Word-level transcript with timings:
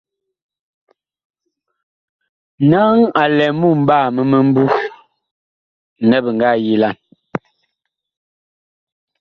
Naŋ 2.69 2.95
a 3.21 3.23
lɛ 3.37 3.45
mumɓaa 3.59 4.07
mi 4.15 4.21
mimbu 4.31 4.63
nɛ 6.07 6.17
bi 6.23 6.31
ngaa 6.35 6.55
yilan. 6.65 6.95